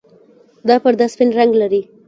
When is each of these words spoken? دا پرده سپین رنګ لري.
دا 0.67 0.75
پرده 0.83 1.05
سپین 1.13 1.29
رنګ 1.39 1.51
لري. 1.61 1.81